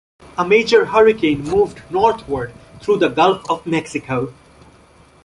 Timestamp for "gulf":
3.09-3.47